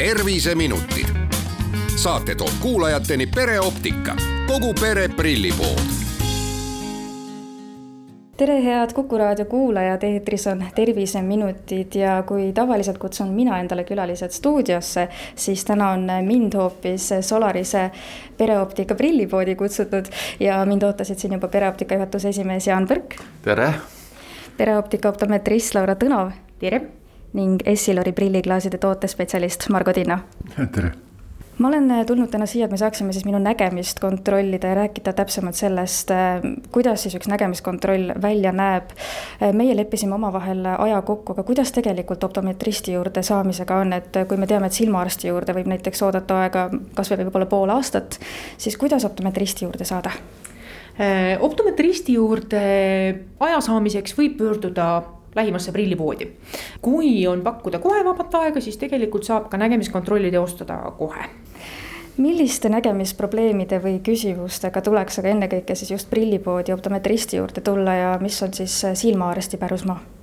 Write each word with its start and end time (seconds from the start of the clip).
terviseminutid. 0.00 1.06
saate 1.96 2.34
toob 2.34 2.50
kuulajateni 2.60 3.26
pereoptika, 3.26 4.16
kogu 4.46 4.74
pere 4.80 5.08
prillipood 5.08 5.80
tere, 8.36 8.64
head 8.64 8.92
Kuku 8.94 9.18
raadio 9.18 9.44
kuulajad, 9.44 10.02
eetris 10.02 10.46
on 10.46 10.64
Terviseminutid 10.74 11.94
ja 11.94 12.22
kui 12.22 12.52
tavaliselt 12.52 12.98
kutsun 12.98 13.28
mina 13.28 13.58
endale 13.60 13.84
külalised 13.84 14.32
stuudiosse, 14.32 15.08
siis 15.36 15.64
täna 15.64 15.90
on 15.90 16.08
mind 16.24 16.56
hoopis 16.56 17.10
Solarise 17.20 17.90
pereoptika 18.38 18.94
prillipoodi 18.94 19.54
kutsutud 19.54 20.08
ja 20.40 20.64
mind 20.66 20.82
ootasid 20.82 21.18
siin 21.18 21.36
juba 21.36 21.48
pereoptika 21.48 21.94
juhatuse 21.94 22.28
esimees 22.28 22.66
Jaan 22.66 22.88
Põrk. 22.88 23.20
tere. 23.42 23.74
pereoptika 24.56 25.08
optometrist 25.08 25.74
Laura 25.74 25.94
Tõnov. 25.94 26.32
tere 26.58 26.99
ning 27.32 27.62
Essilori 27.66 28.12
prilliklaaside 28.12 28.78
tootespetsialist 28.78 29.68
Margo 29.70 29.92
Tinna. 29.92 30.18
tere 30.72 30.92
ma 31.60 31.68
olen 31.68 31.92
tulnud 32.06 32.30
täna 32.32 32.46
siia, 32.48 32.64
et 32.64 32.72
me 32.72 32.78
saaksime 32.80 33.12
siis 33.12 33.26
minu 33.28 33.38
nägemist 33.42 34.00
kontrollida 34.00 34.70
ja 34.72 34.78
rääkida 34.78 35.12
täpsemalt 35.16 35.58
sellest, 35.58 36.08
kuidas 36.72 37.04
siis 37.04 37.14
üks 37.18 37.28
nägemiskontroll 37.28 38.14
välja 38.22 38.52
näeb. 38.52 38.94
meie 39.52 39.76
leppisime 39.76 40.14
omavahel 40.16 40.64
aja 40.72 41.02
kokku, 41.02 41.34
aga 41.36 41.44
kuidas 41.44 41.72
tegelikult 41.76 42.24
optometristi 42.24 42.96
juurde 42.96 43.22
saamisega 43.22 43.76
on, 43.76 43.92
et 43.92 44.20
kui 44.28 44.40
me 44.40 44.48
teame, 44.48 44.70
et 44.70 44.78
silmaarsti 44.78 45.28
juurde 45.28 45.54
võib 45.56 45.68
näiteks 45.74 46.02
oodata 46.02 46.40
aega 46.46 46.68
kasvõi 46.96 47.26
võib-olla 47.26 47.46
pool 47.46 47.76
aastat, 47.76 48.18
siis 48.56 48.80
kuidas 48.80 49.04
optometristi 49.04 49.68
juurde 49.68 49.84
saada? 49.84 50.16
optometristi 51.40 52.12
juurde 52.12 52.60
aja 53.40 53.60
saamiseks 53.64 54.16
võib 54.18 54.34
pöörduda 54.36 54.88
lähimasse 55.34 55.72
prillipoodi. 55.72 56.28
kui 56.82 57.26
on 57.26 57.42
pakkuda 57.42 57.78
kohe 57.78 58.04
vabat 58.04 58.34
aega, 58.34 58.60
siis 58.60 58.76
tegelikult 58.76 59.24
saab 59.24 59.48
ka 59.50 59.56
nägemiskontrolli 59.56 60.30
teostada 60.30 60.78
kohe 60.98 61.24
milliste 62.20 62.68
nägemisprobleemide 62.68 63.78
või 63.80 64.00
küsimustega 64.04 64.82
tuleks 64.84 65.18
aga 65.18 65.28
ennekõike 65.34 65.74
siis 65.74 65.90
just 65.90 66.10
prillipoodi 66.10 66.72
optometristi 66.72 67.40
juurde 67.40 67.60
tulla 67.64 67.94
ja 67.94 68.16
mis 68.20 68.42
on 68.42 68.54
siis 68.54 68.82
silmaarsti 68.94 69.56
pärusmaa? 69.56 70.19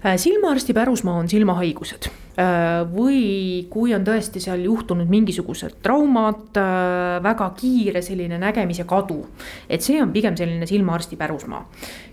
Äh, 0.00 0.16
silmaarsti 0.16 0.72
pärusmaa 0.72 1.18
on 1.20 1.26
silmahaigused 1.28 2.06
äh, 2.40 2.86
või 2.88 3.66
kui 3.68 3.90
on 3.92 4.00
tõesti 4.06 4.40
seal 4.40 4.62
juhtunud 4.64 5.10
mingisugused 5.12 5.74
traumad, 5.84 6.46
äh, 6.56 7.18
väga 7.20 7.50
kiire 7.58 8.00
selline 8.00 8.38
nägemise 8.40 8.86
kadu. 8.88 9.26
et 9.68 9.84
see 9.84 10.00
on 10.00 10.08
pigem 10.12 10.38
selline 10.40 10.64
silmaarsti 10.66 11.18
pärusmaa. 11.20 11.66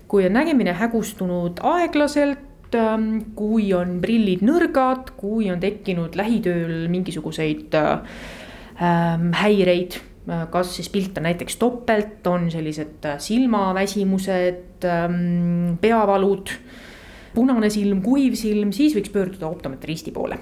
kui 0.06 0.26
on 0.26 0.36
nägemine 0.36 0.74
hägustunud 0.76 1.62
aeglaselt, 1.64 2.74
ähm, 2.76 3.32
kui 3.34 3.72
on 3.72 4.02
prillid 4.02 4.44
nõrgad, 4.44 5.14
kui 5.16 5.48
on 5.50 5.60
tekkinud 5.60 6.12
lähitööl 6.16 6.90
mingisuguseid 6.92 7.72
ähm, 7.72 9.32
häireid 9.32 9.96
kas 10.52 10.74
siis 10.76 10.90
pilt 10.92 11.16
on 11.16 11.24
näiteks 11.24 11.56
topelt, 11.56 12.26
on 12.26 12.50
sellised 12.52 13.08
silmaväsimused, 13.24 14.84
ähm, 14.84 15.78
peavalud 15.80 16.52
punane 17.34 17.70
silm, 17.70 18.02
kuiv 18.02 18.36
silm, 18.38 18.72
siis 18.72 18.96
võiks 18.96 19.12
pöörduda 19.14 19.50
optometristi 19.50 20.14
poole 20.14 20.38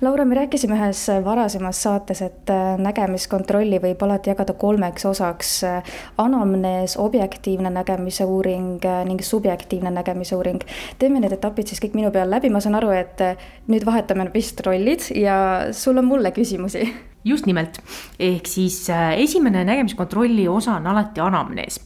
Laura, 0.00 0.24
me 0.24 0.36
rääkisime 0.38 0.76
ühes 0.78 1.00
varasemas 1.24 1.80
saates, 1.82 2.20
et 2.22 2.50
äh, 2.54 2.76
nägemiskontrolli 2.78 3.80
võib 3.82 4.04
alati 4.06 4.30
jagada 4.30 4.54
kolmeks 4.54 5.08
osaks. 5.10 5.50
Äh, 5.66 5.96
anamnees, 6.22 6.94
objektiivne 7.02 7.72
nägemise 7.74 8.22
uuring 8.22 8.86
äh, 8.86 9.00
ning 9.08 9.18
subjektiivne 9.26 9.90
nägemise 9.90 10.38
uuring. 10.38 10.62
teeme 11.02 11.18
need 11.18 11.34
etapid 11.34 11.66
siis 11.66 11.82
kõik 11.82 11.98
minu 11.98 12.14
peal 12.14 12.30
läbi, 12.30 12.46
ma 12.46 12.62
saan 12.62 12.78
aru, 12.78 12.94
et 12.94 13.26
nüüd 13.66 13.86
vahetame 13.86 14.30
vist 14.34 14.62
rollid 14.62 15.10
ja 15.18 15.38
sul 15.74 15.98
on 15.98 16.06
mulle 16.06 16.30
küsimusi. 16.30 16.86
just 17.24 17.50
nimelt, 17.50 17.82
ehk 18.20 18.46
siis 18.46 18.84
esimene 19.16 19.64
nägemiskontrolli 19.66 20.46
osa 20.48 20.76
on 20.78 20.86
alati 20.86 21.20
anamnees. 21.20 21.80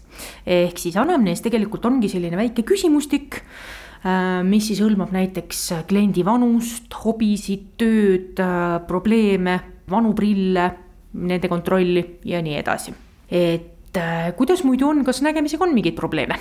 ehk 0.47 0.77
siis 0.79 1.01
anamnees 1.01 1.41
tegelikult 1.41 1.89
ongi 1.89 2.13
selline 2.13 2.37
väike 2.37 2.63
küsimustik 2.63 3.41
Äh, 3.41 3.82
mis 4.49 4.67
siis 4.67 4.81
hõlmab 4.83 5.13
näiteks 5.15 5.61
kliendi 5.87 6.25
vanust, 6.27 6.91
hobisid, 7.05 7.69
tööd, 7.79 8.41
äh, 8.43 8.81
probleeme, 8.89 9.59
vanu 9.91 10.11
prille, 10.19 10.67
nende 11.13 11.49
kontrolli 11.49 12.03
ja 12.25 12.43
nii 12.43 12.57
edasi. 12.59 12.95
et 13.31 13.97
äh, 13.97 14.35
kuidas 14.37 14.65
muidu 14.65 14.89
on, 14.89 15.05
kas 15.05 15.23
nägemisega 15.23 15.65
on 15.65 15.75
mingeid 15.75 15.95
probleeme? 15.95 16.39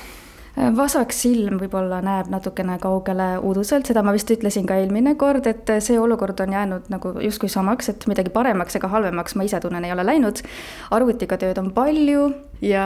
vasak 0.75 1.13
silm 1.15 1.61
võib-olla 1.61 2.01
näeb 2.03 2.27
natukene 2.27 2.75
kaugele 2.79 3.37
uduselt, 3.39 3.87
seda 3.87 4.03
ma 4.03 4.11
vist 4.11 4.31
ütlesin 4.31 4.65
ka 4.67 4.75
eelmine 4.81 5.15
kord, 5.15 5.47
et 5.47 5.69
see 5.79 5.99
olukord 5.99 6.39
on 6.43 6.51
jäänud 6.51 6.89
nagu 6.91 7.13
justkui 7.23 7.49
samaks, 7.49 7.89
et 7.89 8.07
midagi 8.11 8.33
paremaks 8.33 8.75
ega 8.75 8.89
halvemaks 8.91 9.37
ma 9.39 9.47
ise 9.47 9.61
tunnen, 9.63 9.85
ei 9.85 9.93
ole 9.95 10.03
läinud. 10.03 10.43
arvutiga 10.91 11.37
tööd 11.37 11.57
on 11.57 11.71
palju 11.71 12.33
ja 12.61 12.85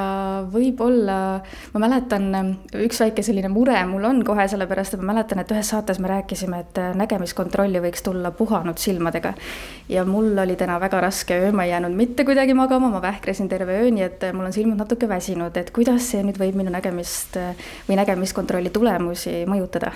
võib-olla 0.52 1.18
ma 1.74 1.82
mäletan, 1.84 2.30
üks 2.80 3.02
väike 3.04 3.24
selline 3.26 3.50
mure 3.52 3.78
mul 3.90 4.08
on 4.08 4.24
kohe, 4.28 4.48
sellepärast 4.52 4.96
et 4.96 5.04
ma 5.04 5.12
mäletan, 5.14 5.42
et 5.44 5.52
ühes 5.52 5.72
saates 5.74 6.00
me 6.00 6.12
rääkisime, 6.12 6.62
et 6.64 6.82
nägemiskontrolli 6.98 7.84
võiks 7.84 8.06
tulla 8.06 8.32
puhanud 8.36 8.80
silmadega. 8.82 9.34
ja 9.90 10.06
mul 10.06 10.38
oli 10.42 10.56
täna 10.56 10.80
väga 10.80 11.02
raske 11.02 11.40
öö, 11.40 11.52
ma 11.52 11.68
ei 11.68 11.74
jäänud 11.76 11.96
mitte 11.96 12.26
kuidagi 12.26 12.54
magama, 12.54 12.90
ma 12.90 13.02
vähklesin 13.02 13.50
terve 13.50 13.80
öö, 13.82 13.92
nii 13.92 14.08
et 14.08 14.28
mul 14.34 14.48
on 14.48 14.54
silmad 14.54 14.80
natuke 14.86 15.10
väsinud, 15.10 15.58
et 15.58 15.72
kuidas 15.76 16.12
see 16.12 16.24
nüüd 16.24 16.40
võib 16.40 16.56
minu 16.56 16.72
nägemist 16.72 17.40
või 17.90 18.00
nägemiskontrolli 18.00 18.72
tulemusi 18.74 19.44
mõjutada? 19.50 19.92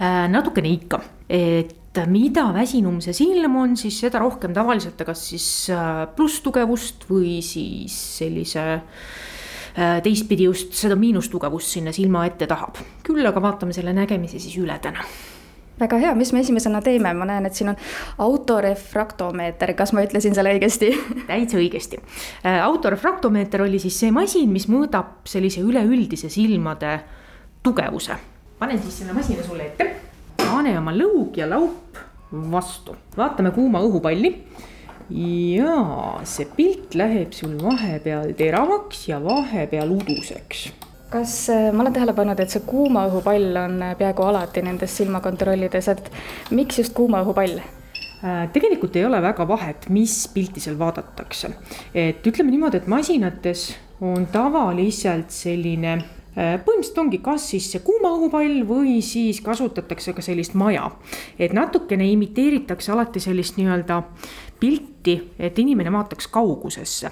Äh, 0.00 0.28
natukene 0.32 0.70
ikka, 0.72 1.02
et 1.28 1.98
mida 2.08 2.46
väsinum 2.54 3.02
see 3.04 3.12
silm 3.12 3.58
on, 3.60 3.74
siis 3.76 3.98
seda 4.00 4.22
rohkem 4.22 4.54
tavaliselt 4.56 4.96
ta 4.96 5.04
kas 5.04 5.26
siis 5.28 5.48
äh, 5.68 6.06
plusstugevust 6.16 7.04
või 7.10 7.42
siis 7.44 7.92
sellise 8.16 8.64
äh, 8.72 10.00
teistpidi 10.02 10.48
just 10.48 10.72
seda 10.78 10.96
miinustugevust 10.96 11.76
sinna 11.76 11.92
silma 11.92 12.24
ette 12.26 12.48
tahab. 12.48 12.80
küll 13.04 13.28
aga 13.28 13.44
vaatame 13.44 13.76
selle 13.76 13.92
nägemise 13.92 14.40
siis 14.40 14.56
üle 14.62 14.78
täna 14.80 15.04
väga 15.82 16.00
hea, 16.00 16.14
mis 16.16 16.32
me 16.32 16.40
esimesena 16.40 16.80
teeme, 16.84 17.12
ma 17.12 17.28
näen, 17.28 17.46
et 17.48 17.58
siin 17.58 17.72
on 17.72 17.78
autorefraktomeeter, 18.22 19.74
kas 19.76 19.92
ma 19.92 20.06
ütlesin 20.06 20.34
selle 20.36 20.56
õigesti 20.56 20.92
täitsa 21.30 21.60
õigesti. 21.60 22.00
autorefraktomeeter 22.48 23.68
oli 23.68 23.82
siis 23.82 24.00
see 24.00 24.12
masin, 24.14 24.48
mis 24.52 24.70
mõõdab 24.72 25.26
sellise 25.28 25.60
üleüldise 25.60 26.32
silmade 26.32 27.00
tugevuse. 27.62 28.31
Panen 28.62 28.78
siis 28.78 29.00
selle 29.02 29.14
masina 29.16 29.42
sulle 29.42 29.66
ette 29.72 29.88
pane 30.38 30.76
oma 30.78 30.92
lõug 30.94 31.34
ja 31.34 31.48
laup 31.50 31.98
vastu, 32.52 32.94
vaatame 33.16 33.50
kuuma 33.56 33.82
õhupalli. 33.82 34.30
ja 35.12 35.74
see 36.28 36.46
pilt 36.56 36.94
läheb 36.96 37.34
sul 37.36 37.56
vahepeal 37.60 38.32
teravaks 38.38 39.08
ja 39.10 39.18
vahepeal 39.24 39.90
uduseks 39.98 40.70
kas 41.12 41.34
äh, 41.52 41.68
ma 41.74 41.82
olen 41.82 41.92
tähele 41.92 42.14
pannud, 42.16 42.38
et 42.40 42.54
see 42.54 42.62
kuuma 42.64 43.04
õhu 43.10 43.20
pall 43.26 43.58
on 43.64 43.76
äh, 43.84 43.96
peaaegu 43.98 44.24
alati 44.30 44.62
nendes 44.64 44.94
silmakontrollides, 44.96 45.90
et 45.92 46.08
miks 46.56 46.78
just 46.80 46.94
kuuma 46.96 47.20
õhu 47.26 47.34
pall? 47.36 47.58
Äh, 47.60 48.46
tegelikult 48.54 48.96
ei 48.96 49.04
ole 49.04 49.20
väga 49.20 49.44
vahet, 49.50 49.90
mis 49.92 50.22
pilti 50.32 50.62
seal 50.62 50.78
vaadatakse. 50.80 51.52
et 51.92 52.24
ütleme 52.30 52.54
niimoodi, 52.54 52.80
et 52.80 52.88
masinates 52.88 53.72
on 54.00 54.24
tavaliselt 54.32 55.34
selline 55.34 55.98
põhimõtteliselt 56.34 56.98
ongi 56.98 57.18
kas 57.20 57.44
siis 57.52 57.66
see 57.72 57.82
kuuma 57.84 58.14
õhupall 58.16 58.62
või 58.68 59.00
siis 59.04 59.40
kasutatakse 59.44 60.14
ka 60.16 60.24
sellist 60.24 60.54
maja. 60.54 60.90
et 61.38 61.52
natukene 61.52 62.08
imiteeritakse 62.10 62.92
alati 62.92 63.20
sellist 63.20 63.56
nii-öelda 63.56 64.02
pilti, 64.60 65.18
et 65.38 65.58
inimene 65.58 65.92
vaataks 65.92 66.28
kaugusesse. 66.32 67.10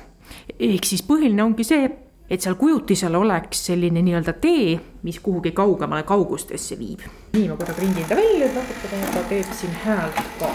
ehk 0.59 0.85
siis 0.85 1.03
põhiline 1.03 1.43
ongi 1.43 1.65
see, 1.65 1.91
et 2.31 2.41
seal 2.41 2.55
kujutisel 2.55 3.15
oleks 3.15 3.67
selline 3.67 4.03
nii-öelda 4.03 4.33
tee, 4.33 4.81
mis 5.03 5.21
kuhugi 5.21 5.51
kaugemale 5.53 6.03
kaugustesse 6.03 6.79
viib. 6.79 7.01
nii, 7.33 7.49
ma 7.49 7.57
korra 7.57 7.75
prindin 7.75 8.09
ta 8.09 8.17
välja, 8.17 8.47
et 8.47 8.55
natukene 8.55 9.15
ta 9.15 9.27
teeb 9.29 9.53
siin 9.53 9.73
häält 9.85 10.23
ka. 10.39 10.55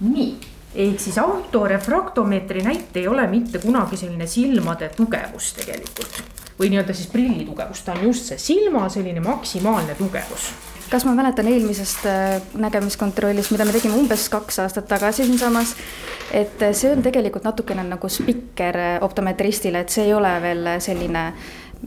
nii 0.00 0.55
ehk 0.76 1.00
siis 1.00 1.18
autorefraktomeetri 1.18 2.62
näite 2.62 3.00
ei 3.00 3.08
ole 3.08 3.26
mitte 3.26 3.58
kunagi 3.58 3.96
selline 3.96 4.26
silmade 4.26 4.90
tugevus 4.96 5.54
tegelikult. 5.56 6.22
või 6.56 6.70
nii-öelda 6.72 6.94
siis 6.96 7.10
prilli 7.12 7.44
tugevus, 7.44 7.82
ta 7.84 7.92
on 7.92 8.06
just 8.06 8.30
see 8.30 8.38
silma 8.40 8.86
selline 8.88 9.20
maksimaalne 9.20 9.94
tugevus. 9.94 10.46
Kas 10.88 11.04
ma 11.04 11.12
mäletan 11.12 11.48
eelmisest 11.50 12.06
äh, 12.08 12.38
nägemiskontrollist, 12.56 13.50
mida 13.52 13.66
me 13.68 13.74
tegime 13.74 13.98
umbes 13.98 14.28
kaks 14.32 14.62
aastat 14.64 14.88
tagasi 14.88 15.26
siinsamas, 15.26 15.74
et 16.32 16.62
äh, 16.62 16.72
see 16.72 16.94
on 16.94 17.04
tegelikult 17.04 17.44
natukene 17.44 17.84
nagu 17.84 18.08
spikker 18.08 18.80
äh, 18.80 18.96
optometristile, 19.04 19.84
et 19.84 19.92
see 19.92 20.06
ei 20.08 20.14
ole 20.16 20.32
veel 20.40 20.72
selline, 20.80 21.26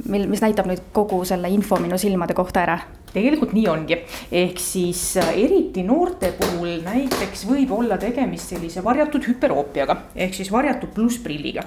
mil, 0.06 0.30
mis 0.30 0.46
näitab 0.46 0.70
nüüd 0.70 0.86
kogu 0.94 1.24
selle 1.26 1.50
info 1.50 1.82
minu 1.82 1.98
silmade 1.98 2.38
kohta 2.38 2.68
ära 2.68 2.78
tegelikult 3.14 3.54
nii 3.58 3.66
ongi, 3.72 3.98
ehk 4.42 4.62
siis 4.62 5.02
äh, 5.22 5.34
eriti 5.46 5.84
noorte 5.88 6.32
puhul 6.38 6.80
näiteks 6.86 7.46
võib 7.50 7.74
olla 7.76 7.98
tegemist 8.02 8.54
sellise 8.54 8.84
varjatud 8.86 9.26
hüperoopiaga 9.30 9.98
ehk 10.16 10.38
siis 10.38 10.52
varjatud 10.54 10.94
plussprilliga. 10.96 11.66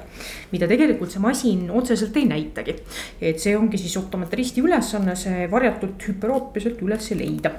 mida 0.53 0.69
tegelikult 0.69 1.13
see 1.13 1.23
masin 1.23 1.69
otseselt 1.71 2.17
ei 2.17 2.27
näitagi. 2.31 2.77
et 3.21 3.41
see 3.41 3.57
ongi 3.57 3.79
siis 3.79 3.97
optometristi 3.97 4.63
ülesanne 4.63 5.17
see 5.17 5.47
varjatud 5.51 6.09
hüperoopia 6.09 6.63
sealt 6.63 6.83
üles 6.83 7.11
leida 7.17 7.53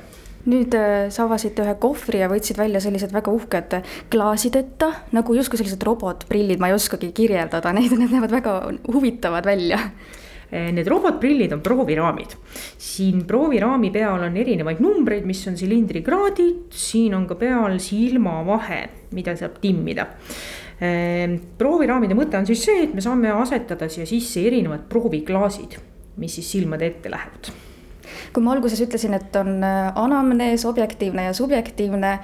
nüüd 0.50 0.75
äh, 0.75 1.07
sa 1.13 1.24
avasid 1.27 1.59
ühe 1.63 1.75
kohvri 1.80 2.19
ja 2.19 2.27
võtsid 2.31 2.57
välja 2.59 2.81
sellised 2.83 3.13
väga 3.15 3.31
uhked 3.31 3.77
klaasideta, 4.12 4.89
nagu 5.15 5.35
justkui 5.38 5.62
sellised 5.62 5.83
robotprillid, 5.88 6.59
ma 6.59 6.68
ei 6.71 6.75
oskagi 6.75 7.13
kirjeldada 7.15 7.71
neid, 7.75 7.95
need 7.95 8.12
näevad 8.12 8.35
väga 8.35 8.57
huvitavad 8.91 9.47
välja 9.47 9.80
äh, 9.80 10.19
Need 10.54 10.88
robotprillid 10.90 11.54
on 11.56 11.62
prooviraamid. 11.66 12.36
siin 12.78 13.24
prooviraami 13.26 13.90
peal 13.94 14.22
on 14.28 14.38
erinevaid 14.38 14.82
numbreid, 14.84 15.26
mis 15.26 15.42
on 15.50 15.58
silindri 15.58 16.04
kraadid, 16.06 16.68
siin 16.70 17.16
on 17.18 17.26
ka 17.28 17.38
peal 17.40 17.80
silmavahe, 17.82 18.82
mida 19.18 19.34
saab 19.40 19.58
timmida. 19.64 20.06
Äh, 20.78 21.40
prooviraamide 21.58 22.18
mõte 22.18 22.38
on 22.38 22.46
siis 22.50 22.64
see, 22.68 22.86
et 22.86 22.94
me 22.94 23.02
saame 23.02 23.34
asetada 23.34 23.90
siia 23.90 24.06
sisse 24.10 24.46
erinevad 24.46 24.86
prooviklaasid, 24.90 25.78
mis 26.22 26.40
siis 26.40 26.56
silmade 26.58 26.92
ette 26.92 27.12
lähevad 27.14 27.54
kui 28.34 28.44
ma 28.46 28.52
alguses 28.54 28.82
ütlesin, 28.82 29.14
et 29.18 29.36
on 29.38 29.62
äh, 29.66 29.92
anamnees, 29.98 30.66
objektiivne 30.70 31.28
ja 31.30 31.34
subjektiivne 31.38 32.18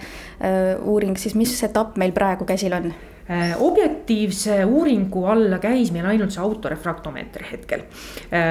uuring, 0.86 1.18
siis 1.18 1.36
mis 1.38 1.54
etapp 1.66 1.98
meil 2.02 2.14
praegu 2.14 2.46
käsil 2.50 2.74
on? 2.78 2.92
Äh, 3.30 3.54
objektiivse 3.62 4.64
uuringu 4.66 5.26
alla 5.30 5.60
käis 5.62 5.92
meil 5.94 6.08
ainult 6.10 6.34
see 6.34 6.42
autorefraktomeeter 6.42 7.46
hetkel. 7.52 7.86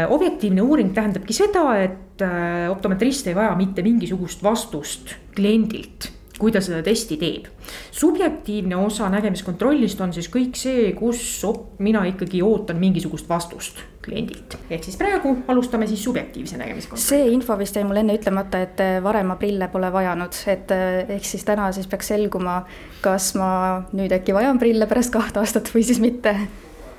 objektiivne 0.08 0.62
uuring 0.62 0.92
tähendabki 0.94 1.34
seda, 1.34 1.64
et 1.82 2.22
optometrist 2.70 3.26
ei 3.26 3.34
vaja 3.34 3.56
mitte 3.58 3.82
mingisugust 3.82 4.42
vastust 4.42 5.16
kliendilt 5.34 6.12
kui 6.38 6.54
ta 6.54 6.62
seda 6.62 6.78
testi 6.86 7.18
teeb. 7.18 7.46
subjektiivne 7.90 8.76
osa 8.76 9.10
nägemiskontrollist 9.10 10.00
on 10.00 10.12
siis 10.14 10.30
kõik 10.30 10.54
see, 10.58 10.92
kus 10.98 11.42
mina 11.82 12.04
ikkagi 12.06 12.42
ootan 12.42 12.78
mingisugust 12.78 13.28
vastust 13.28 13.82
kliendilt. 14.08 14.56
ehk 14.70 14.84
siis 14.84 14.96
praegu 15.00 15.34
alustame 15.48 15.86
siis 15.86 16.02
subjektiivse 16.04 16.58
nägemiskontrolli. 16.60 17.08
see 17.08 17.32
info 17.34 17.58
vist 17.60 17.76
jäi 17.76 17.84
mul 17.86 18.00
enne 18.02 18.16
ütlemata, 18.18 18.62
et 18.66 18.82
äh, 18.84 18.98
varem 19.04 19.30
ma 19.32 19.38
prille 19.40 19.68
pole 19.72 19.92
vajanud, 19.92 20.42
et 20.54 20.74
äh, 20.74 21.14
ehk 21.16 21.24
siis 21.28 21.44
täna 21.48 21.70
siis 21.72 21.86
peaks 21.90 22.12
selguma, 22.14 22.60
kas 23.04 23.32
ma 23.38 23.50
nüüd 23.92 24.14
äkki 24.18 24.36
vajan 24.36 24.60
prille 24.60 24.88
pärast 24.90 25.14
kahte 25.14 25.42
aastat 25.42 25.72
või 25.74 25.84
siis 25.86 26.00
mitte. 26.04 26.34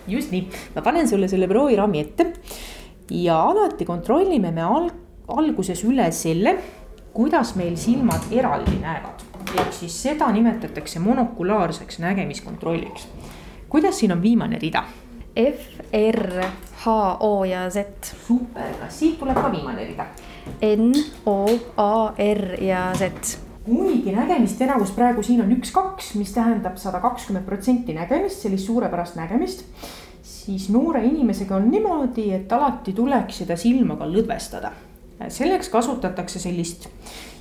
just 0.07 0.33
nii, 0.35 0.47
ma 0.75 0.85
panen 0.85 1.07
sulle 1.07 1.27
selle 1.31 1.47
prooviraami 1.47 2.03
ette 2.06 2.31
ja 3.11 3.41
alati 3.50 3.85
kontrollime 3.85 4.51
me 4.51 4.65
al 4.65 4.91
alguses 5.29 5.83
üle 5.85 6.11
selle, 6.15 6.56
kuidas 7.13 7.56
meil 7.57 7.75
silmad 7.77 8.31
eraldi 8.33 8.79
näevad 8.81 9.29
ehk 9.57 9.73
siis 9.73 9.95
seda 10.03 10.29
nimetatakse 10.31 11.00
monokulaarseks 11.00 12.00
nägemiskontrolliks. 12.00 13.07
kuidas 13.69 14.00
siin 14.00 14.11
on 14.11 14.21
viimane 14.21 14.59
rida? 14.61 14.83
F, 15.39 15.81
R, 15.95 16.44
H, 16.83 16.88
O 17.19 17.45
ja 17.47 17.69
Z. 17.69 17.86
super, 18.27 18.74
kas 18.81 19.00
siit 19.00 19.19
tuleb 19.19 19.38
ka 19.39 19.51
viimane 19.51 19.86
rida? 19.88 20.09
N, 20.62 20.91
O, 21.25 21.45
A, 21.77 22.13
R 22.18 22.57
ja 22.63 22.89
Z 22.97 23.39
kuigi 23.69 24.12
nägemisteravus 24.15 24.91
praegu 24.95 25.24
siin 25.24 25.41
on 25.44 25.51
üks-kaks, 25.53 26.13
mis 26.19 26.31
tähendab 26.33 26.77
sada 26.81 27.01
kakskümmend 27.03 27.45
protsenti 27.45 27.94
nägemist, 27.94 28.41
sellist 28.44 28.69
suurepärast 28.69 29.19
nägemist. 29.19 29.65
siis 30.24 30.69
noore 30.69 31.03
inimesega 31.06 31.56
on 31.56 31.69
niimoodi, 31.71 32.31
et 32.33 32.51
alati 32.53 32.94
tuleks 32.94 33.42
seda 33.44 33.57
silma 33.57 33.95
ka 33.97 34.07
lõdvestada. 34.09 34.71
selleks 35.27 35.69
kasutatakse 35.69 36.39
sellist 36.39 36.89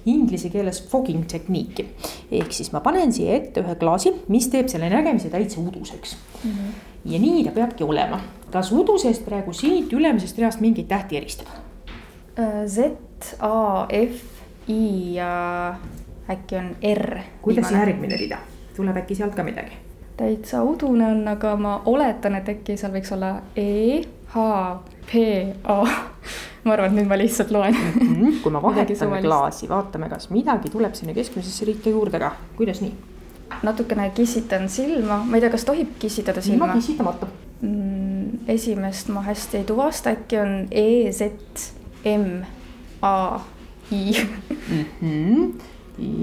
inglise 0.07 0.51
keeles 0.51 0.83
fogging 0.91 1.25
tehniiki. 1.27 1.87
ehk 2.31 2.53
siis 2.53 2.73
ma 2.73 2.81
panen 2.81 3.13
siia 3.13 3.37
ette 3.37 3.61
ühe 3.61 3.75
klaasi, 3.75 4.13
mis 4.29 4.49
teeb 4.49 4.69
selle 4.69 4.91
nägemise 4.91 5.31
täitsa 5.31 5.61
uduseks 5.61 6.17
mm. 6.45 6.51
-hmm. 6.51 6.88
Ja 7.05 7.19
nii 7.19 7.45
ta 7.45 7.51
peabki 7.51 7.85
olema. 7.85 8.21
kas 8.51 8.73
udusest 8.73 9.25
praegu 9.25 9.53
siit 9.53 9.93
ülemisest 9.93 10.39
reast 10.39 10.61
mingeid 10.61 10.89
tähti 10.89 11.17
eristab? 11.17 11.49
Äh, 12.39 12.65
Z, 12.67 12.79
A, 13.39 13.87
F, 13.93 14.23
I 14.69 15.15
ja 15.15 15.75
äkki 16.31 16.57
on 16.57 16.77
R. 16.95 17.19
kuidas 17.43 17.71
järgmine 17.71 18.17
rida, 18.17 18.39
tuleb 18.77 18.97
äkki 18.97 19.15
sealt 19.15 19.35
ka 19.35 19.43
midagi? 19.43 19.73
täitsa 20.17 20.63
udune 20.67 21.07
on, 21.07 21.29
aga 21.29 21.57
ma 21.57 21.83
oletan, 21.87 22.35
et 22.35 22.49
äkki 22.49 22.77
seal 22.77 22.93
võiks 22.93 23.13
olla 23.15 23.37
E, 23.57 24.01
H, 24.35 24.47
P, 25.07 25.23
A 25.65 25.83
ma 26.65 26.75
arvan, 26.75 26.91
et 26.91 26.97
nüüd 26.99 27.09
ma 27.09 27.19
lihtsalt 27.19 27.53
loen. 27.55 27.75
-hmm. 27.75 28.41
kui 28.43 28.53
ma 28.53 28.63
vahetan 28.69 29.23
klaasi, 29.23 29.69
vaatame, 29.69 30.09
kas 30.09 30.31
midagi 30.31 30.71
tuleb 30.71 30.95
sinna 30.95 31.15
keskmisesse 31.15 31.65
ritta 31.65 31.91
juurde 31.91 32.19
ka, 32.19 32.33
kuidas 32.57 32.81
nii? 32.81 32.95
Natukene 33.63 34.11
kissitan 34.11 34.69
silma, 34.69 35.23
ma 35.25 35.37
ei 35.37 35.41
tea, 35.41 35.51
kas 35.51 35.65
tohib 35.65 35.97
kissitada 35.99 36.43
silma? 36.43 36.67
ilma 36.67 36.75
kissitamata 36.75 37.27
mm,. 37.63 38.49
esimest 38.49 39.09
ma 39.09 39.23
hästi 39.23 39.57
ei 39.57 39.65
tuvasta, 39.65 40.11
äkki 40.11 40.39
on 40.39 40.69
E, 40.71 41.13
Z, 41.13 41.31
M, 42.05 42.43
A, 43.03 43.41
I 43.91 44.27
mm. 44.71 44.85
-hmm. 45.03 45.63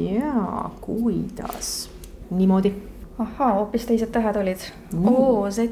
ja 0.09 0.69
kuidas, 0.81 1.89
niimoodi. 2.29 2.73
ahhaa, 3.19 3.53
hoopis 3.53 3.85
teised 3.85 4.11
tähed 4.11 4.35
olid 4.35 4.59
mm.. 4.93 5.07
O, 5.07 5.51
Z, 5.51 5.69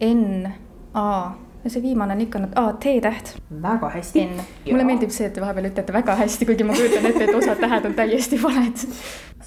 N, 0.00 0.48
A 0.94 1.30
ja 1.66 1.70
see 1.70 1.82
viimane 1.82 2.14
on 2.14 2.20
ikka, 2.20 2.40
aa, 2.54 2.72
T-täht. 2.72 3.36
väga 3.62 3.88
hästi. 3.90 4.28
mulle 4.70 4.84
meeldib 4.84 5.10
see, 5.10 5.26
et 5.26 5.34
te 5.34 5.42
vahepeal 5.42 5.66
ütlete 5.70 5.92
väga 5.92 6.14
hästi, 6.20 6.46
kuigi 6.46 6.66
ma 6.66 6.76
kujutan 6.78 7.08
ette, 7.10 7.24
et 7.24 7.34
osad 7.34 7.58
tähed 7.62 7.88
on 7.88 7.96
täiesti 7.98 8.38
valed. 8.42 8.84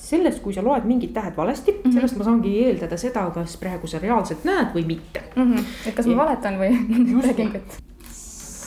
Sellest, 0.09 0.41
kui 0.44 0.56
sa 0.56 0.63
loed 0.65 0.88
mingid 0.89 1.13
tähed 1.15 1.38
valesti 1.38 1.71
mm, 1.71 1.83
-hmm. 1.83 1.94
sellest 1.97 2.17
ma 2.17 2.23
saangi 2.29 2.56
eeldada 2.63 2.97
seda, 2.97 3.27
kas 3.35 3.57
praegu 3.61 3.88
sa 3.88 4.01
reaalselt 4.01 4.47
näed 4.47 4.73
või 4.75 4.85
mitte 4.95 5.23
mm. 5.35 5.53
-hmm. 5.53 5.69
et 5.88 5.95
kas 5.95 6.09
ma 6.09 6.23
valetan 6.23 6.59
või 6.61 6.73
kütt? 7.56 7.77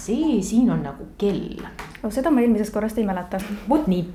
see 0.03 0.43
siin 0.43 0.71
on 0.71 0.83
nagu 0.83 1.05
kell 1.19 1.61
oh,. 2.03 2.11
seda 2.13 2.31
ma 2.31 2.41
eelmisest 2.43 2.75
korrast 2.75 2.99
ei 2.99 3.07
mäleta. 3.07 3.39
vot 3.69 3.87
nii, 3.87 4.07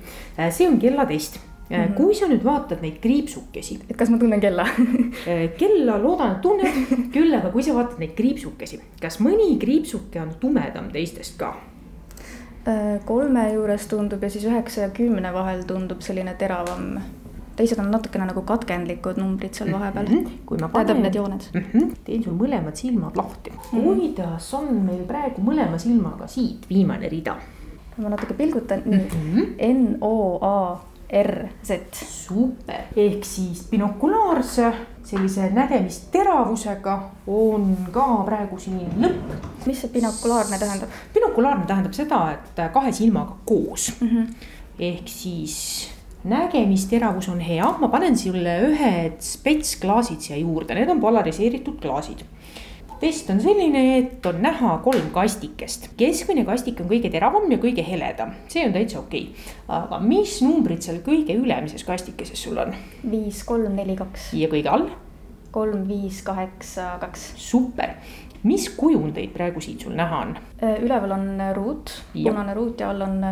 see 0.50 0.68
on 0.68 0.80
kellatest 0.80 1.40
Mm 1.68 1.76
-hmm. 1.76 1.94
kui 1.94 2.16
sa 2.16 2.28
nüüd 2.28 2.44
vaatad 2.44 2.82
neid 2.82 3.00
kriipsukesi. 3.04 3.80
et 3.90 3.98
kas 3.98 4.10
ma 4.10 4.18
tunnen 4.18 4.40
kella 4.40 4.64
äh, 5.32 5.50
kella 5.58 6.04
loodan, 6.04 6.32
et 6.32 6.42
tunned 6.42 6.74
küll, 7.16 7.36
aga 7.36 7.50
kui 7.50 7.64
sa 7.64 7.74
vaatad 7.76 8.00
neid 8.00 8.14
kriipsukesi, 8.16 8.80
kas 9.02 9.20
mõni 9.20 9.58
kriipsuke 9.60 10.22
on 10.22 10.30
tumedam 10.40 10.88
teistest 10.92 11.38
ka? 11.38 11.56
Äh, 12.68 13.00
kolme 13.06 13.54
juures 13.54 13.86
tundub 13.88 14.24
ja 14.24 14.30
siis 14.30 14.44
üheksa 14.44 14.82
ja 14.82 14.90
kümne 14.92 15.30
vahel 15.34 15.62
tundub 15.64 16.02
selline 16.04 16.34
teravam. 16.36 16.98
teised 17.58 17.80
on 17.80 17.88
natukene 17.90 18.26
nagu 18.28 18.42
katkendlikud 18.46 19.18
numbrid 19.18 19.56
seal 19.58 19.72
vahepeal 19.74 20.06
mm. 20.06 20.18
-hmm. 20.18 20.42
kui 20.46 20.58
ma 20.62 20.68
panen. 20.68 20.88
tähendab 20.88 21.04
need 21.04 21.16
jooned 21.16 21.46
mm. 21.54 21.62
-hmm. 21.74 21.96
teen 22.06 22.24
sul 22.24 22.34
mõlemad 22.34 22.76
silmad 22.76 23.16
lahti 23.16 23.50
mm. 23.52 23.58
-hmm. 23.72 23.84
kuidas 23.84 24.54
on 24.54 24.68
meil 24.90 25.04
praegu 25.08 25.42
mõlema 25.42 25.78
silmaga 25.78 26.28
siit 26.28 26.70
viimane 26.70 27.10
rida? 27.10 27.36
ma 27.98 28.10
natuke 28.10 28.34
pilgutan 28.34 28.82
nüüd 28.86 29.16
mm 29.16 29.34
-hmm. 29.36 29.74
N 29.74 29.98
O 30.02 30.40
A 30.42 30.80
RZ. 31.08 31.72
super, 32.04 32.90
ehk 32.96 33.24
siis 33.26 33.64
binokulaarse 33.72 34.72
sellise 35.08 35.50
nägemisteravusega 35.56 36.96
on 37.32 37.70
ka 37.96 38.08
praegu 38.28 38.60
siin 38.60 38.90
lõpp. 39.00 39.38
mis 39.66 39.82
see 39.82 39.94
binokulaarne 39.94 40.60
tähendab? 40.60 40.90
binokulaarne 41.14 41.66
tähendab 41.66 41.96
seda, 41.96 42.20
et 42.34 42.64
kahe 42.74 42.92
silmaga 42.92 43.38
koos 43.46 43.94
mm. 44.02 44.08
-hmm. 44.08 44.50
ehk 44.80 45.08
siis 45.08 45.90
nägemisteravus 46.24 47.30
on 47.30 47.40
hea, 47.40 47.72
ma 47.80 47.88
panen 47.88 48.18
sulle 48.18 48.60
ühed 48.68 49.22
spetsklaasid 49.24 50.20
siia 50.20 50.38
juurde, 50.38 50.76
need 50.76 50.90
on 50.90 51.00
polariseeritud 51.00 51.80
klaasid 51.82 52.26
test 53.02 53.30
on 53.30 53.42
selline, 53.42 53.82
et 53.98 54.26
on 54.26 54.40
näha 54.42 54.78
kolm 54.84 55.10
kastikest. 55.14 55.90
keskmine 55.98 56.46
kastik 56.46 56.82
on 56.82 56.90
kõige 56.90 57.12
teravam 57.14 57.50
ja 57.52 57.60
kõige 57.62 57.86
heledam, 57.86 58.34
see 58.52 58.66
on 58.68 58.74
täitsa 58.76 59.00
okei 59.00 59.30
okay.. 59.32 59.52
aga 59.80 60.00
mis 60.04 60.40
numbrid 60.46 60.86
seal 60.86 61.02
kõige 61.06 61.36
ülemises 61.38 61.86
kastikeses 61.88 62.42
sul 62.48 62.58
on? 62.62 62.74
viis, 63.04 63.44
kolm, 63.48 63.76
neli, 63.78 63.98
kaks. 64.00 64.32
ja 64.38 64.50
kõige 64.52 64.74
all? 64.74 64.90
kolm, 65.52 65.86
viis, 65.90 66.22
kaheksa, 66.26 66.96
kaks. 67.02 67.30
super, 67.42 67.98
mis 68.48 68.70
kujundeid 68.78 69.34
praegu 69.36 69.64
siit 69.64 69.86
sul 69.86 69.96
näha 69.98 70.24
on? 70.26 70.36
Üleval 70.82 71.16
on 71.18 71.30
ruut, 71.58 71.94
punane 72.18 72.58
ruut 72.58 72.82
ja 72.82 72.92
all 72.94 73.06
on 73.06 73.24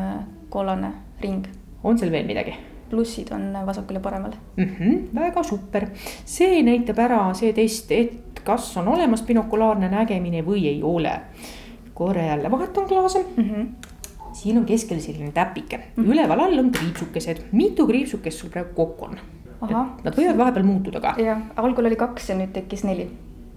kollane 0.50 0.94
ring. 1.22 1.46
on 1.84 1.98
seal 1.98 2.14
veel 2.14 2.28
midagi? 2.30 2.56
Plussid 2.89 3.32
on 3.32 3.50
vasakul 3.65 3.96
ja 3.96 4.01
paremal 4.01 4.32
mm. 4.58 4.65
-hmm, 4.65 5.01
väga 5.15 5.44
super, 5.44 5.88
see 6.25 6.63
näitab 6.63 7.00
ära 7.00 7.34
see 7.34 7.54
test, 7.54 7.92
et 7.92 8.42
kas 8.44 8.77
on 8.77 8.88
olemas 8.88 9.24
binokulaarne 9.24 9.89
nägemine 9.89 10.46
või 10.46 10.68
ei 10.68 10.84
ole. 10.84 11.20
korra 11.94 12.22
jälle 12.22 12.51
vahetan 12.51 12.88
klaase 12.88 13.25
mm. 13.38 13.44
-hmm 13.44 13.68
siin 14.36 14.58
on 14.58 14.65
keskel 14.65 15.00
selline 15.00 15.32
täpike 15.32 15.77
mm, 15.77 16.04
-hmm. 16.04 16.12
üleval 16.12 16.39
all 16.39 16.60
on 16.60 16.72
kriipsukesed, 16.72 17.38
mitu 17.51 17.88
kriipsukest 17.88 18.38
sul 18.38 18.50
praegu 18.50 18.74
kokku 18.75 19.06
on? 19.06 19.20
Nad 20.04 20.18
võivad 20.18 20.38
vahepeal 20.38 20.65
muutuda 20.68 21.00
ka. 21.01 21.15
jah, 21.18 21.42
algul 21.56 21.86
oli 21.86 21.96
kaks 21.96 22.30
ja 22.30 22.36
nüüd 22.36 22.51
tekkis 22.54 22.84
neli 22.84 23.08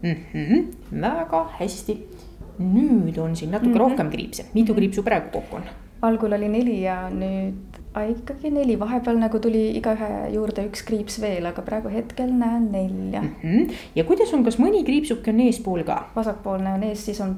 mm. 0.02 0.14
-hmm. 0.34 1.00
väga 1.00 1.42
hästi, 1.58 1.98
nüüd 2.58 3.18
on 3.18 3.36
siin 3.36 3.50
natuke 3.50 3.68
mm 3.68 3.74
-hmm. 3.74 3.78
rohkem 3.78 4.10
kriipse, 4.10 4.46
mitu 4.54 4.72
mhm. 4.72 4.78
kriipsu 4.78 5.02
praegu 5.02 5.30
kokku 5.32 5.56
on? 5.56 5.62
algul 6.02 6.32
oli 6.32 6.48
neli 6.48 6.82
ja 6.82 7.10
nüüd 7.10 7.77
ikkagi 7.96 8.50
neli, 8.52 8.78
vahepeal 8.78 9.18
nagu 9.18 9.40
tuli 9.42 9.68
igaühe 9.78 10.28
juurde 10.34 10.64
üks 10.68 10.84
kriips 10.86 11.20
veel, 11.22 11.46
aga 11.48 11.64
praegu 11.66 11.90
hetkel 11.92 12.30
näen 12.30 12.70
nelja 12.72 13.22
mm. 13.22 13.34
-hmm. 13.42 13.78
ja 13.96 14.04
kuidas 14.04 14.32
on, 14.34 14.44
kas 14.44 14.58
mõni 14.58 14.84
kriipsuke 14.84 15.30
on 15.30 15.40
eespool 15.40 15.82
ka? 15.84 16.10
vasakpoolne 16.16 16.72
on 16.72 16.82
ees, 16.82 17.04
siis 17.04 17.20
on 17.20 17.36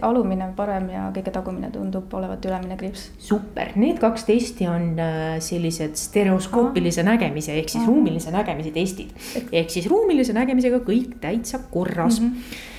alumine 0.00 0.46
parem 0.56 0.88
ja 0.88 1.08
kõige 1.12 1.30
tagumine 1.30 1.68
tundub 1.70 2.12
olevat 2.14 2.44
ülemine 2.44 2.76
kriips. 2.76 3.10
super, 3.18 3.72
need 3.76 3.98
kaks 4.00 4.24
testi 4.24 4.66
on 4.68 4.98
äh, 4.98 5.40
sellised 5.44 5.96
stereoskoopilise 6.00 7.02
Aha. 7.02 7.10
nägemise 7.10 7.52
ehk 7.52 7.68
siis 7.68 7.82
Aha. 7.82 7.92
ruumilise 7.92 8.30
nägemise 8.30 8.70
testid. 8.70 9.10
ehk 9.52 9.70
siis 9.70 9.86
ruumilise 9.86 10.32
nägemisega 10.32 10.80
kõik 10.86 11.18
täitsa 11.20 11.58
korras 11.70 12.20
mm. 12.20 12.30
-hmm 12.30 12.72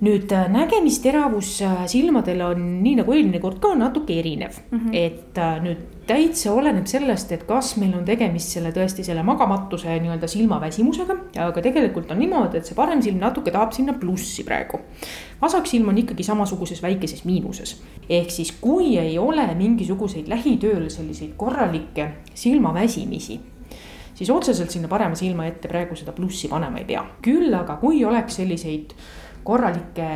nüüd 0.00 0.32
äh, 0.32 0.48
nägemisteravus 0.48 1.60
äh, 1.62 1.84
silmadel 1.90 2.40
on 2.44 2.60
nii 2.80 2.96
nagu 3.02 3.12
eelmine 3.12 3.40
kord 3.42 3.58
ka 3.60 3.74
natuke 3.76 4.16
erinev 4.18 4.56
mm, 4.70 4.78
-hmm. 4.78 4.94
et 4.96 5.38
äh, 5.38 5.58
nüüd 5.60 5.82
täitsa 6.06 6.52
oleneb 6.52 6.86
sellest, 6.90 7.32
et 7.32 7.44
kas 7.46 7.76
meil 7.76 7.92
on 7.94 8.04
tegemist 8.04 8.48
selle 8.56 8.72
tõesti 8.74 9.04
selle 9.06 9.22
magamatuse 9.22 9.98
nii-öelda 10.00 10.26
silmaväsimusega. 10.26 11.16
aga 11.44 11.62
tegelikult 11.62 12.10
on 12.10 12.18
niimoodi, 12.18 12.58
et 12.58 12.66
see 12.66 12.74
parem 12.74 13.02
silm 13.02 13.20
natuke 13.20 13.50
tahab 13.50 13.72
sinna 13.72 13.92
plussi 13.92 14.44
praegu. 14.44 14.80
vasak 15.42 15.66
silm 15.66 15.88
on 15.88 15.98
ikkagi 15.98 16.22
samasuguses 16.22 16.82
väikeses 16.82 17.24
miinuses. 17.24 17.76
ehk 18.08 18.30
siis, 18.30 18.52
kui 18.60 18.98
ei 18.98 19.18
ole 19.18 19.54
mingisuguseid 19.54 20.28
lähitööl 20.28 20.90
selliseid 20.90 21.36
korralikke 21.36 22.10
silmaväsimisi 22.34 23.40
siis 24.14 24.30
otseselt 24.30 24.70
sinna 24.70 24.88
parema 24.88 25.14
silma 25.14 25.46
ette 25.46 25.68
praegu 25.68 25.96
seda 25.96 26.12
plussi 26.12 26.48
panema 26.48 26.78
ei 26.78 26.84
pea. 26.84 27.04
küll 27.22 27.54
aga 27.54 27.76
kui 27.76 28.04
oleks 28.04 28.36
selliseid 28.36 28.92
korralikke, 29.44 30.08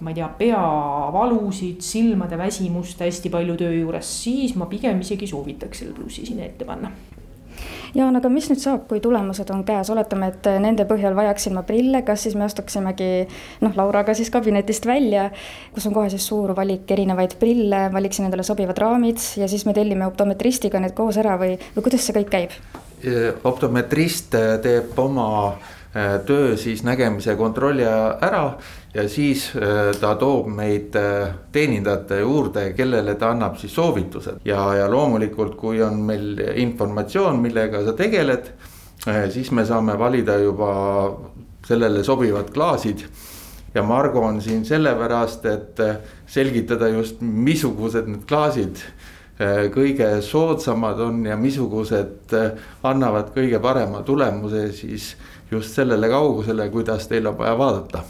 ma 0.00 0.12
ei 0.12 0.18
tea, 0.18 0.28
peavalusid, 0.38 1.80
silmade 1.84 2.38
väsimust 2.40 3.00
hästi 3.04 3.32
palju 3.32 3.56
töö 3.60 3.72
juures, 3.76 4.12
siis 4.24 4.56
ma 4.58 4.68
pigem 4.70 5.02
isegi 5.04 5.28
soovitaks 5.30 5.82
selle 5.82 5.96
plussi 5.96 6.26
sinna 6.26 6.48
ette 6.48 6.68
panna 6.68 6.92
Jaan, 7.92 8.16
aga 8.16 8.30
mis 8.32 8.46
nüüd 8.48 8.60
saab, 8.62 8.86
kui 8.88 9.02
tulemused 9.04 9.50
on 9.52 9.66
käes, 9.68 9.90
oletame, 9.92 10.30
et 10.32 10.46
nende 10.64 10.86
põhjal 10.88 11.12
vajaksin 11.16 11.52
ma 11.52 11.62
prille, 11.68 12.00
kas 12.06 12.24
siis 12.24 12.36
me 12.40 12.46
astuksimegi 12.46 13.08
noh, 13.60 13.74
Lauraga 13.76 14.14
siis 14.16 14.30
kabinetist 14.32 14.88
välja, 14.88 15.26
kus 15.74 15.86
on 15.90 15.96
kohe 15.96 16.08
siis 16.12 16.24
suur 16.24 16.54
valik 16.56 16.88
erinevaid 16.96 17.36
prille, 17.40 17.84
valiksin 17.92 18.30
endale 18.30 18.46
sobivad 18.48 18.80
raamid 18.80 19.20
ja 19.36 19.50
siis 19.50 19.66
me 19.68 19.76
tellime 19.76 20.08
optometristiga 20.08 20.80
need 20.80 20.96
koos 20.96 21.20
ära 21.20 21.36
või, 21.40 21.58
või 21.76 21.84
kuidas 21.84 22.08
see 22.08 22.16
kõik 22.16 22.32
käib? 22.32 22.56
optometrist 23.44 24.36
teeb 24.62 24.98
oma 25.02 25.28
Äh, 25.58 25.81
töö 26.26 26.56
siis 26.56 26.80
nägemise 26.86 27.34
kontrolli 27.36 27.84
ära 27.84 28.44
ja 28.94 29.08
siis 29.08 29.52
äh, 29.56 29.92
ta 30.00 30.14
toob 30.20 30.48
meid 30.52 30.96
äh, 30.96 31.32
teenindajate 31.52 32.20
juurde, 32.20 32.66
kellele 32.76 33.14
ta 33.20 33.32
annab 33.32 33.56
siis 33.60 33.74
soovitused. 33.74 34.42
Ja, 34.44 34.66
ja 34.76 34.88
loomulikult, 34.90 35.56
kui 35.60 35.82
on 35.82 36.02
meil 36.06 36.36
informatsioon, 36.60 37.40
millega 37.40 37.84
sa 37.86 37.96
tegeled, 37.96 38.52
siis 39.32 39.50
me 39.50 39.64
saame 39.66 39.96
valida 39.98 40.36
juba 40.38 40.72
sellele 41.66 42.04
sobivad 42.04 42.52
klaasid. 42.54 43.06
Ja 43.74 43.82
Margo 43.82 44.20
on 44.20 44.42
siin 44.44 44.66
sellepärast, 44.68 45.46
et 45.48 45.80
selgitada 46.28 46.90
just, 46.92 47.22
missugused 47.24 48.10
need 48.10 48.26
klaasid 48.28 48.84
kõige 49.72 50.06
soodsamad 50.22 51.00
on 51.00 51.22
ja 51.26 51.38
missugused 51.40 52.34
annavad 52.86 53.32
kõige 53.34 53.58
parema 53.64 54.02
tulemuse 54.06 54.66
siis 54.76 55.14
just 55.52 55.76
sellele 55.76 56.08
kaugusele, 56.08 56.68
kuidas 56.70 57.08
teil 57.08 57.26
on 57.26 57.38
vaja 57.38 57.58
vaadata. 57.58 58.02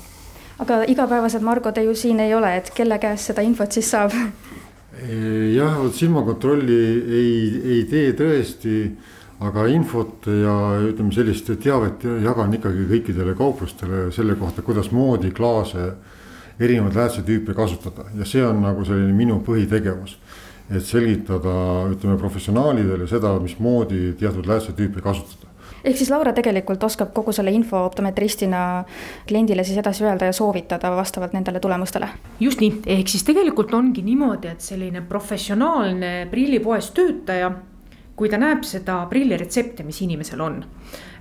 aga 0.59 0.83
igapäevaselt, 0.87 1.43
Margo, 1.43 1.73
te 1.73 1.83
ju 1.83 1.95
siin 1.95 2.21
ei 2.21 2.35
ole, 2.35 2.57
et 2.57 2.71
kelle 2.75 2.99
käest 3.03 3.33
seda 3.33 3.43
infot 3.43 3.73
siis 3.73 3.91
saab? 3.91 4.15
jah, 5.57 5.79
vot 5.81 5.95
silmakontrolli 5.95 6.79
ei, 7.19 7.35
ei 7.75 7.85
tee 7.91 8.13
tõesti, 8.19 8.77
aga 9.43 9.67
infot 9.73 10.29
ja 10.29 10.57
ütleme, 10.87 11.13
sellist 11.15 11.51
teavet 11.63 12.05
jagan 12.23 12.55
ikkagi 12.55 12.87
kõikidele 12.91 13.35
kauplustele 13.39 14.11
selle 14.15 14.37
kohta, 14.39 14.63
kuidasmoodi 14.63 15.33
klaase 15.35 15.91
erinevaid 16.61 16.95
läätsetüüpe 16.95 17.55
kasutada 17.57 18.07
ja 18.15 18.29
see 18.29 18.45
on 18.47 18.63
nagu 18.63 18.85
selline 18.87 19.17
minu 19.17 19.41
põhitegevus 19.47 20.19
et 20.73 20.85
selgitada, 20.87 21.53
ütleme 21.93 22.17
professionaalidele 22.21 23.09
seda, 23.11 23.35
mismoodi 23.43 24.13
teatud 24.21 24.47
läätsetüüpe 24.49 25.03
kasutada 25.05 25.52
ehk 25.85 25.97
siis 25.99 26.11
Laura 26.11 26.33
tegelikult 26.33 26.85
oskab 26.85 27.13
kogu 27.15 27.33
selle 27.33 27.51
info 27.51 27.85
optometristina 27.87 28.85
kliendile 29.29 29.65
siis 29.65 29.79
edasi 29.79 30.05
öelda 30.05 30.31
ja 30.31 30.33
soovitada 30.33 30.91
vastavalt 30.97 31.33
nendele 31.33 31.61
tulemustele. 31.61 32.09
just 32.41 32.61
nii, 32.61 32.81
ehk 32.87 33.09
siis 33.09 33.25
tegelikult 33.25 33.75
ongi 33.75 34.03
niimoodi, 34.03 34.49
et 34.49 34.61
selline 34.61 35.03
professionaalne 35.09 36.27
prillipoes 36.31 36.91
töötaja 36.91 37.53
kui 38.17 38.31
ta 38.31 38.39
näeb 38.39 38.65
seda 38.67 39.01
prilliretsepti, 39.11 39.85
mis 39.87 40.01
inimesel 40.05 40.41
on, 40.41 40.63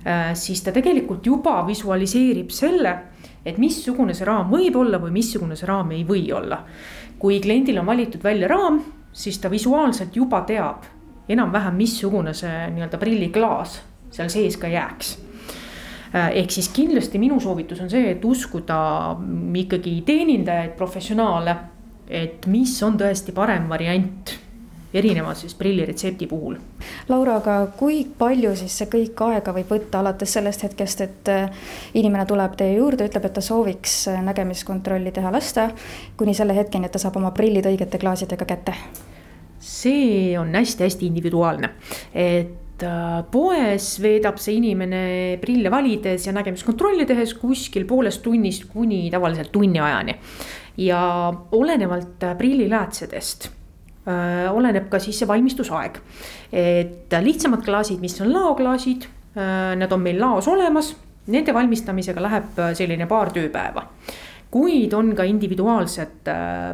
äh, 0.06 0.32
siis 0.38 0.62
ta 0.62 0.72
tegelikult 0.72 1.26
juba 1.26 1.62
visualiseerib 1.66 2.50
selle, 2.50 2.96
et 3.44 3.58
missugune 3.58 4.14
see 4.14 4.26
raam 4.28 4.50
võib 4.52 4.76
olla 4.78 5.00
või 5.02 5.10
missugune 5.16 5.56
see 5.58 5.66
raam 5.66 5.90
ei 5.90 6.04
või 6.08 6.28
olla. 6.32 6.64
kui 7.22 7.36
kliendil 7.40 7.78
on 7.78 7.86
valitud 7.86 8.22
välja 8.22 8.48
raam, 8.48 8.80
siis 9.12 9.38
ta 9.38 9.50
visuaalselt 9.50 10.16
juba 10.16 10.40
teab 10.42 10.82
enam-vähem, 11.28 11.76
missugune 11.78 12.32
see 12.34 12.66
nii-öelda 12.74 12.98
prilliklaas 12.98 13.76
seal 14.12 14.30
sees 14.32 14.56
ka 14.60 14.70
jääks 14.70 15.16
äh, 16.14 16.30
ehk 16.42 16.54
siis 16.54 16.70
kindlasti 16.74 17.20
minu 17.22 17.40
soovitus 17.40 17.80
on 17.84 17.90
see, 17.90 18.12
et 18.14 18.24
uskuda 18.24 18.78
ikkagi 19.64 19.98
teenindajaid, 20.06 20.76
professionaale, 20.78 21.56
et 22.08 22.46
mis 22.52 22.74
on 22.84 22.98
tõesti 23.00 23.34
parem 23.36 23.68
variant 23.72 24.38
erineva 24.94 25.34
siis 25.34 25.54
prilliretsepti 25.54 26.26
puhul. 26.26 26.56
Laura, 27.08 27.36
aga 27.40 27.56
kui 27.76 28.02
palju 28.18 28.54
siis 28.58 28.74
see 28.78 28.90
kõik 28.92 29.22
aega 29.26 29.54
võib 29.56 29.70
võtta 29.72 30.02
alates 30.02 30.34
sellest 30.36 30.66
hetkest, 30.66 31.04
et 31.04 31.30
äh, 31.32 31.62
inimene 31.98 32.26
tuleb 32.28 32.56
teie 32.60 32.76
juurde, 32.76 33.06
ütleb, 33.08 33.28
et 33.28 33.36
ta 33.36 33.44
sooviks 33.44 33.96
äh, 34.12 34.20
nägemiskontrolli 34.24 35.14
teha 35.14 35.32
lasta, 35.32 35.70
kuni 36.16 36.36
selle 36.36 36.56
hetkeni, 36.56 36.88
et 36.88 36.96
ta 36.96 37.00
saab 37.02 37.16
oma 37.20 37.32
prillid 37.36 37.68
õigete 37.72 38.02
klaasidega 38.02 38.48
kätte? 38.48 38.76
see 39.62 40.32
on 40.34 40.48
hästi-hästi 40.58 41.06
individuaalne, 41.06 41.68
et 42.18 42.61
et 42.82 42.88
äh, 42.88 43.22
poes 43.30 43.86
veedab 44.02 44.38
see 44.42 44.58
inimene 44.58 45.38
prille 45.42 45.70
valides 45.72 46.26
ja 46.26 46.34
nägemiskontrolli 46.34 47.06
tehes 47.06 47.34
kuskil 47.38 47.86
poolest 47.88 48.22
tunnist 48.24 48.68
kuni 48.72 49.08
tavaliselt 49.12 49.52
tunni 49.52 49.80
ajani. 49.80 50.16
ja 50.76 51.32
olenevalt 51.52 52.22
äh, 52.24 52.36
prilliläätsedest 52.38 53.48
äh, 54.08 54.50
oleneb 54.52 54.88
ka 54.90 54.98
siis 54.98 55.18
see 55.18 55.28
valmistusaeg. 55.28 56.00
et 56.52 57.14
lihtsamad 57.22 57.62
klaasid, 57.64 58.00
mis 58.00 58.20
on 58.20 58.32
laoklaasid, 58.32 59.06
need 59.76 59.92
on 59.92 60.02
meil 60.04 60.18
laos 60.20 60.48
olemas, 60.48 60.90
nende 61.32 61.54
valmistamisega 61.54 62.20
läheb 62.20 62.58
selline 62.76 63.06
paar 63.08 63.30
tööpäeva 63.32 63.86
kuid 64.52 64.92
on 64.92 65.14
ka 65.16 65.24
individuaalsed 65.24 66.28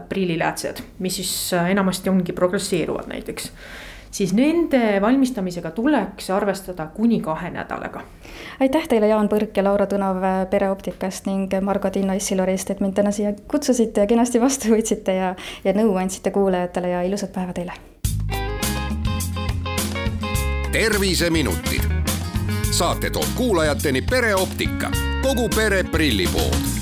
prilliläätsed, 0.08 0.80
mis 0.98 1.20
siis 1.20 1.34
enamasti 1.54 2.10
ongi 2.10 2.34
progresseeruvad 2.34 3.06
näiteks 3.12 3.52
siis 4.10 4.32
nende 4.32 5.00
valmistamisega 5.00 5.70
tuleks 5.70 6.30
arvestada 6.30 6.86
kuni 6.86 7.20
kahe 7.20 7.50
nädalaga. 7.50 8.02
aitäh 8.60 8.88
teile, 8.88 9.08
Jaan 9.08 9.28
Põrk 9.28 9.56
ja 9.56 9.64
Laura 9.64 9.86
Tõnov 9.86 10.22
Pereoptikast 10.50 11.26
ning 11.26 11.52
Margo 11.60 11.90
Tiina 11.90 12.14
Issilorist, 12.14 12.70
et 12.70 12.80
mind 12.80 12.94
täna 12.94 13.10
siia 13.10 13.32
kutsusite 13.48 14.00
ja 14.00 14.06
kenasti 14.06 14.40
vastu 14.40 14.72
võtsite 14.74 15.14
ja, 15.14 15.34
ja 15.64 15.72
nõu 15.72 15.96
andsite 15.96 16.30
kuulajatele 16.30 16.88
ja 16.88 17.02
ilusat 17.02 17.32
päeva 17.32 17.52
teile. 17.52 17.72
terviseminutid, 20.72 21.82
saate 22.70 23.10
toob 23.10 23.30
kuulajateni 23.36 24.02
Pereoptika, 24.02 24.90
kogu 25.22 25.48
pere 25.48 25.84
prillipood 25.84 26.77